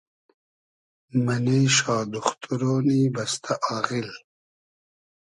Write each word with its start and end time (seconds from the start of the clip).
مئنې 1.25 1.59
شا 1.75 1.97
دوختورۉنی 2.13 3.01
بئستۂ 3.15 3.53
آغیل 3.75 4.09